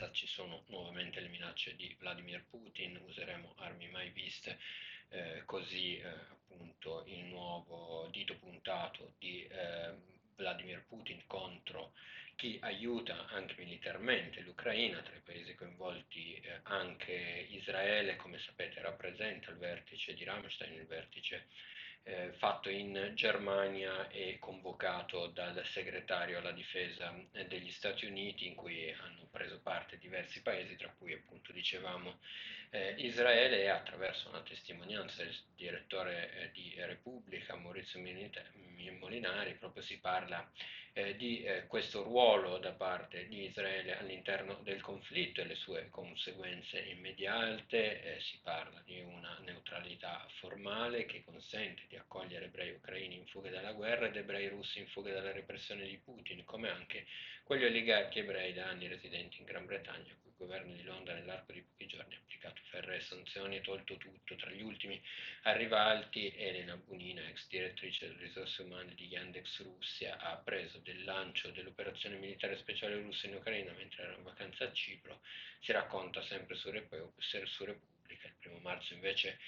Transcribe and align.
vacanza 0.00 0.12
ci 0.12 0.26
sono 0.26 0.62
nuovamente 0.68 1.20
le 1.20 1.28
minacce 1.28 1.76
di 1.76 1.94
Vladimir 1.98 2.44
Putin, 2.48 2.98
useremo 3.06 3.54
armi 3.58 3.88
mai 3.88 4.08
viste, 4.10 4.58
eh, 5.10 5.42
così 5.44 5.98
eh, 5.98 6.08
appunto 6.08 7.04
il 7.06 7.24
nuovo 7.24 8.08
dito 8.10 8.34
puntato 8.36 9.12
di 9.18 9.44
eh, 9.44 9.92
Vladimir 10.36 10.84
Putin 10.88 11.22
contro 11.26 11.92
chi 12.36 12.58
aiuta 12.62 13.26
anche 13.26 13.54
militarmente 13.58 14.40
l'Ucraina, 14.40 15.02
tra 15.02 15.14
i 15.14 15.20
paesi 15.20 15.54
coinvolti 15.54 16.34
eh, 16.36 16.60
anche 16.62 17.46
Israele, 17.50 18.16
come 18.16 18.38
sapete 18.38 18.80
rappresenta 18.80 19.50
il 19.50 19.58
vertice 19.58 20.14
di 20.14 20.24
Ramstein, 20.24 20.72
il 20.72 20.86
vertice 20.86 21.48
eh, 22.02 22.32
fatto 22.38 22.68
in 22.68 23.12
Germania 23.14 24.08
e 24.08 24.38
convocato 24.38 25.26
dal 25.28 25.64
segretario 25.66 26.38
alla 26.38 26.52
difesa 26.52 27.14
eh, 27.32 27.46
degli 27.46 27.70
Stati 27.70 28.06
Uniti 28.06 28.46
in 28.46 28.54
cui 28.54 28.90
hanno 28.92 29.26
preso 29.30 29.60
parte 29.60 29.98
diversi 29.98 30.42
paesi, 30.42 30.76
tra 30.76 30.92
cui 30.96 31.12
appunto 31.12 31.52
dicevamo 31.52 32.18
eh, 32.70 32.94
Israele 32.98 33.62
e 33.62 33.68
attraverso 33.68 34.28
una 34.28 34.42
testimonianza 34.42 35.22
del 35.22 35.36
direttore 35.54 36.32
eh, 36.32 36.50
di 36.52 36.74
Repubblica 36.76 37.56
Maurizio 37.56 38.00
Molinari 38.88 39.54
proprio 39.54 39.82
si 39.82 39.98
parla 39.98 40.48
eh, 40.92 41.16
di 41.16 41.42
eh, 41.42 41.66
questo 41.66 42.02
ruolo 42.02 42.58
da 42.58 42.72
parte 42.72 43.28
di 43.28 43.44
Israele 43.44 43.98
all'interno 43.98 44.58
del 44.62 44.80
conflitto 44.80 45.40
e 45.40 45.44
le 45.44 45.54
sue 45.54 45.88
conseguenze 45.88 46.80
immediate, 46.80 48.02
eh, 48.02 48.20
si 48.20 48.38
parla 48.42 48.80
di 48.84 49.00
una 49.00 49.38
neutralità 49.44 50.26
formale 50.40 51.06
che 51.06 51.22
consente 51.24 51.82
di 51.88 51.96
accogliere 51.96 52.46
ebrei 52.46 52.70
ucraini 52.72 53.16
in 53.16 53.26
fuga 53.26 53.50
dalla 53.50 53.72
guerra 53.72 54.06
ed 54.06 54.16
ebrei 54.16 54.48
russi 54.48 54.80
in 54.80 54.88
fuga 54.88 55.12
dalla 55.12 55.32
repressione 55.32 55.86
di 55.86 55.98
Putin, 55.98 56.44
come 56.44 56.68
anche 56.68 57.06
quegli 57.44 57.64
oligarchi 57.64 58.20
ebrei 58.20 58.52
da 58.52 58.66
anni 58.66 58.88
residenti 58.88 59.38
in 59.38 59.44
Gran 59.44 59.66
Bretagna, 59.66 60.14
governo 60.40 60.72
di 60.72 60.82
Londra 60.84 61.12
nell'arco 61.12 61.52
di 61.52 61.60
pochi 61.60 61.86
giorni 61.86 62.14
ha 62.14 62.18
applicato 62.18 62.62
ferree 62.70 63.00
sanzioni 63.00 63.56
e 63.56 63.60
tolto 63.60 63.98
tutto. 63.98 64.34
Tra 64.36 64.50
gli 64.50 64.62
ultimi 64.62 65.00
arrivati 65.42 66.32
Elena 66.34 66.76
Bunina, 66.76 67.20
ex 67.28 67.46
direttrice 67.48 68.08
delle 68.08 68.22
risorse 68.22 68.62
umane 68.62 68.94
di 68.94 69.06
Yandex 69.06 69.62
Russia, 69.62 70.16
ha 70.18 70.36
preso 70.36 70.78
del 70.78 71.04
lancio 71.04 71.50
dell'operazione 71.50 72.16
militare 72.16 72.56
speciale 72.56 72.96
russa 72.96 73.26
in 73.26 73.34
Ucraina 73.34 73.72
mentre 73.72 74.04
era 74.04 74.14
in 74.14 74.22
vacanza 74.22 74.64
a 74.64 74.72
Cipro, 74.72 75.20
si 75.60 75.72
racconta 75.72 76.22
sempre 76.22 76.56
su, 76.56 76.70
Rep- 76.70 77.12
su 77.18 77.64
Repubblica. 77.64 78.26
Il 78.26 78.34
primo 78.38 78.58
marzo 78.60 78.94
invece 78.94 79.38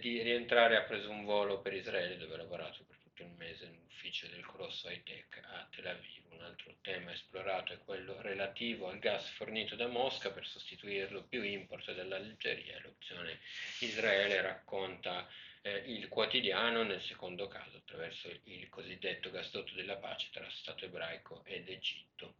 di 0.00 0.20
rientrare 0.22 0.76
ha 0.76 0.82
preso 0.82 1.10
un 1.10 1.24
volo 1.24 1.60
per 1.60 1.74
Israele 1.74 2.16
dove 2.16 2.34
ha 2.34 2.38
lavorato 2.38 2.82
per 2.84 2.96
tutto 3.14 3.22
il 3.22 3.36
mese 3.36 3.66
nell'ufficio 3.66 4.26
del 4.26 4.44
Colosso 4.44 4.90
High 4.90 5.04
Tech 5.04 5.40
a 5.44 5.68
Tel 5.70 5.86
Aviv. 5.86 6.24
Un 6.30 6.42
altro 6.42 6.74
tema 6.80 7.12
esplorato 7.12 7.72
è 7.72 7.78
quello 7.78 8.20
relativo 8.20 8.88
al 8.88 8.98
gas 8.98 9.28
fornito 9.30 9.76
da 9.76 9.86
Mosca 9.86 10.32
per 10.32 10.44
sostituirlo 10.44 11.22
più 11.22 11.42
import 11.42 11.94
dall'Algeria. 11.94 12.80
L'opzione 12.80 13.38
Israele 13.80 14.40
racconta 14.40 15.28
eh, 15.62 15.76
il 15.86 16.08
quotidiano 16.08 16.82
nel 16.82 17.02
secondo 17.02 17.46
caso 17.46 17.76
attraverso 17.76 18.28
il 18.44 18.68
cosiddetto 18.68 19.30
gasdotto 19.30 19.74
della 19.74 19.96
pace 19.96 20.28
tra 20.32 20.50
Stato 20.50 20.84
ebraico 20.84 21.44
ed 21.44 21.68
Egitto, 21.68 22.34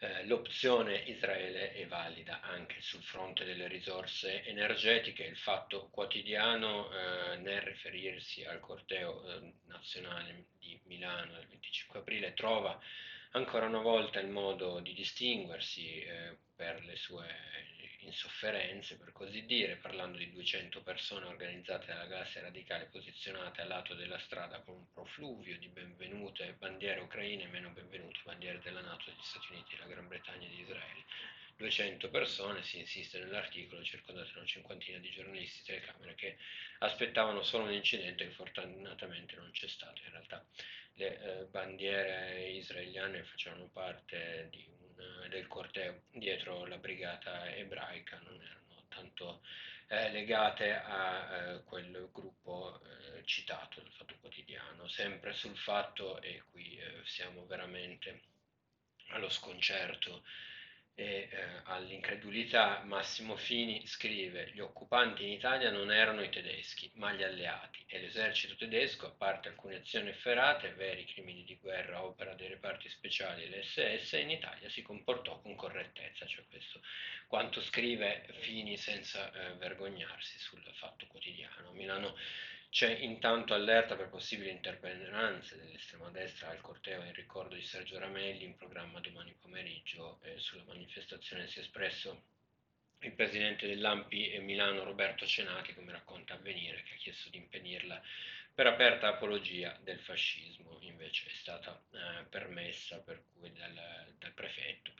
eh, 0.00 0.24
l'opzione 0.26 1.02
Israele 1.06 1.72
è 1.72 1.86
valida 1.86 2.40
anche 2.40 2.80
sul 2.80 3.02
fronte 3.02 3.44
delle 3.44 3.66
risorse 3.66 4.44
energetiche. 4.44 5.24
Il 5.24 5.36
fatto 5.36 5.88
quotidiano 5.90 6.88
eh, 6.90 7.36
nel 7.38 7.60
riferirsi 7.62 8.44
al 8.44 8.60
corteo 8.60 9.26
eh, 9.26 9.52
nazionale 9.66 10.46
di 10.58 10.80
Milano 10.84 11.32
del 11.32 11.48
25 11.48 11.98
aprile 11.98 12.34
trova 12.34 12.78
ancora 13.32 13.66
una 13.66 13.80
volta 13.80 14.20
il 14.20 14.28
modo 14.28 14.80
di 14.80 14.94
distinguersi 14.94 16.00
eh, 16.00 16.36
per 16.54 16.84
le 16.84 16.96
sue 16.96 17.26
insofferenze, 18.08 18.96
per 18.96 19.12
così 19.12 19.44
dire, 19.46 19.76
parlando 19.76 20.18
di 20.18 20.30
200 20.30 20.82
persone 20.82 21.26
organizzate 21.26 21.86
dalla 21.86 22.06
galassia 22.06 22.40
radicale 22.40 22.86
posizionate 22.86 23.60
al 23.62 23.68
lato 23.68 23.94
della 23.94 24.18
strada 24.18 24.60
con 24.60 24.74
un 24.74 24.92
profluvio 24.92 25.56
di 25.58 25.68
benvenute 25.68 26.54
bandiere 26.58 27.00
ucraine 27.00 27.44
e 27.44 27.48
meno 27.48 27.70
benvenute 27.70 28.20
bandiere 28.24 28.60
della 28.60 28.80
Nato, 28.80 29.04
degli 29.06 29.22
Stati 29.22 29.52
Uniti, 29.52 29.76
della 29.76 29.88
Gran 29.88 30.08
Bretagna 30.08 30.46
e 30.46 30.50
di 30.50 30.60
Israele. 30.60 31.04
200 31.56 32.08
persone, 32.10 32.62
si 32.62 32.78
insiste 32.78 33.18
nell'articolo, 33.18 33.82
circondate 33.82 34.30
da 34.32 34.38
una 34.38 34.46
cinquantina 34.46 34.98
di 34.98 35.10
giornalisti 35.10 35.64
telecamere 35.64 36.14
che 36.14 36.36
aspettavano 36.78 37.42
solo 37.42 37.64
un 37.64 37.72
incidente 37.72 38.24
che 38.24 38.30
fortunatamente 38.30 39.34
non 39.34 39.50
c'è 39.50 39.66
stato. 39.66 40.00
In 40.04 40.10
realtà 40.12 40.46
le 40.94 41.20
eh, 41.20 41.44
bandiere 41.46 42.48
israeliane 42.50 43.24
facevano 43.24 43.68
parte 43.72 44.48
di 44.50 44.77
del 45.28 45.46
corteo. 45.46 46.02
Dietro 46.10 46.66
la 46.66 46.78
brigata 46.78 47.54
ebraica 47.54 48.18
non 48.24 48.34
erano 48.40 48.84
tanto 48.88 49.40
eh, 49.88 50.10
legate 50.10 50.74
a 50.74 51.36
eh, 51.36 51.64
quel 51.64 52.08
gruppo 52.12 52.80
eh, 52.82 53.24
citato 53.24 53.80
dal 53.80 53.92
Fatto 53.92 54.16
Quotidiano, 54.20 54.86
sempre 54.88 55.32
sul 55.32 55.56
fatto, 55.56 56.20
e 56.20 56.42
qui 56.50 56.76
eh, 56.76 57.00
siamo 57.04 57.46
veramente 57.46 58.22
allo 59.08 59.30
sconcerto 59.30 60.22
e 60.98 61.28
eh, 61.30 61.44
all'incredulità, 61.66 62.82
Massimo 62.84 63.36
Fini 63.36 63.86
scrive 63.86 64.50
gli 64.52 64.58
occupanti 64.58 65.22
in 65.22 65.30
Italia 65.30 65.70
non 65.70 65.92
erano 65.92 66.22
i 66.22 66.28
tedeschi, 66.28 66.90
ma 66.94 67.12
gli 67.12 67.22
alleati 67.22 67.84
e 67.86 68.00
l'esercito 68.00 68.56
tedesco, 68.56 69.06
a 69.06 69.10
parte 69.10 69.48
alcune 69.48 69.76
azioni 69.76 70.08
efferate, 70.08 70.72
veri 70.72 71.04
crimini 71.04 71.44
di 71.44 71.56
guerra, 71.56 72.02
opera 72.02 72.34
dei 72.34 72.48
reparti 72.48 72.88
speciali 72.88 73.44
e 73.44 73.60
l'SS, 73.60 74.14
in 74.14 74.30
Italia 74.30 74.68
si 74.68 74.82
comportò 74.82 75.40
con 75.40 75.54
correttezza, 75.54 76.26
cioè 76.26 76.44
questo 76.50 76.80
quanto 77.28 77.60
scrive 77.60 78.26
Fini 78.40 78.76
senza 78.76 79.30
eh, 79.30 79.52
vergognarsi 79.54 80.36
sul 80.40 80.62
fatto 80.74 81.06
quotidiano. 81.06 81.70
Milano 81.72 82.16
c'è 82.78 82.96
intanto 83.00 83.54
allerta 83.54 83.96
per 83.96 84.08
possibili 84.08 84.50
interpellanze 84.50 85.56
dell'estrema 85.56 86.10
destra 86.10 86.50
al 86.50 86.60
corteo 86.60 87.02
in 87.02 87.12
ricordo 87.12 87.56
di 87.56 87.62
Sergio 87.62 87.98
Ramelli 87.98 88.44
in 88.44 88.54
programma 88.54 89.00
domani 89.00 89.34
pomeriggio. 89.36 90.20
Eh, 90.22 90.38
sulla 90.38 90.62
manifestazione 90.62 91.48
si 91.48 91.58
è 91.58 91.62
espresso 91.62 92.22
il 93.00 93.14
presidente 93.14 93.66
dell'AMPI 93.66 94.38
Milano 94.42 94.84
Roberto 94.84 95.26
Cenati, 95.26 95.74
come 95.74 95.90
racconta 95.90 96.34
Avvenire, 96.34 96.84
che 96.84 96.94
ha 96.94 96.98
chiesto 96.98 97.30
di 97.30 97.38
impedirla 97.38 98.00
per 98.54 98.68
aperta 98.68 99.08
apologia 99.08 99.76
del 99.82 99.98
fascismo, 99.98 100.78
invece 100.82 101.26
è 101.26 101.32
stata 101.32 101.82
eh, 101.90 102.26
permessa 102.26 103.00
per 103.00 103.24
cui 103.32 103.52
dal, 103.54 103.74
dal 104.18 104.32
prefetto, 104.34 104.92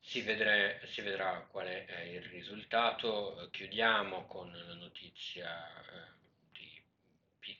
si, 0.00 0.22
vedrà, 0.22 0.78
si 0.86 1.02
vedrà 1.02 1.46
qual 1.50 1.66
è 1.66 2.00
il 2.04 2.22
risultato. 2.22 3.46
Chiudiamo 3.50 4.24
con 4.24 4.50
la 4.50 4.72
notizia 4.72 5.68
eh, 5.68 6.20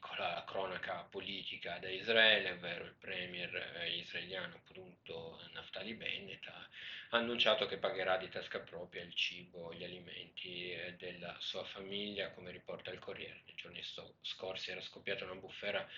piccola 0.02 0.42
cronaca 0.44 1.06
politica 1.08 1.78
da 1.78 1.88
Israele, 1.88 2.50
ovvero 2.50 2.84
il 2.84 2.96
premier 2.98 3.54
eh, 3.76 3.98
israeliano 3.98 4.56
appunto 4.56 5.40
Naftali 5.52 5.94
Bennett 5.94 6.44
ha 6.48 6.68
annunciato 7.10 7.66
che 7.66 7.78
pagherà 7.78 8.16
di 8.16 8.28
tasca 8.28 8.58
propria 8.58 9.02
il 9.02 9.14
cibo, 9.14 9.72
gli 9.72 9.84
alimenti 9.84 10.72
eh, 10.72 10.96
della 10.98 11.36
sua 11.38 11.62
famiglia, 11.62 12.32
come 12.32 12.50
riporta 12.50 12.90
il 12.90 12.98
Corriere. 12.98 13.42
Nei 13.46 13.54
giorni 13.54 13.80
scorsi 14.22 14.72
era 14.72 14.80
scoppiata 14.80 15.24
una 15.24 15.36
bufera 15.36 15.88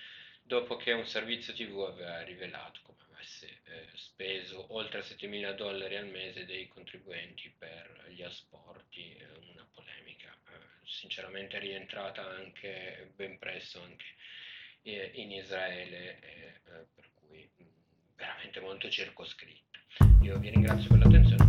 dopo 0.43 0.77
che 0.77 0.93
un 0.93 1.07
servizio 1.07 1.55
TV 1.55 1.81
aveva 1.81 2.21
rivelato 2.23 2.81
come 2.83 2.99
avesse 3.11 3.63
eh, 3.65 3.89
speso 3.95 4.67
oltre 4.75 5.01
7.000 5.01 5.55
dollari 5.55 5.97
al 5.97 6.09
mese 6.09 6.45
dei 6.45 6.69
contribuenti 6.69 7.51
per 7.57 8.05
gli 8.09 8.23
asporti, 8.23 9.17
eh, 9.17 9.27
eh, 11.05 11.11
sinceramente 11.11 11.59
rientrata 11.59 12.23
anche 12.23 13.13
ben 13.15 13.39
presto 13.39 13.83
anche 13.83 14.05
eh, 14.83 15.11
in 15.15 15.33
Israele, 15.33 16.19
eh, 16.21 16.61
per 16.95 17.11
cui 17.15 17.49
mh, 17.57 17.65
veramente 18.17 18.61
molto 18.61 18.89
circoscritta. 18.89 19.79
Io 20.23 20.39
vi 20.39 20.51
ringrazio 20.51 20.89
per 20.89 20.99
l'attenzione, 20.99 21.45